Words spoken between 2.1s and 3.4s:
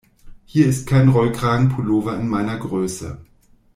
in meiner Größe.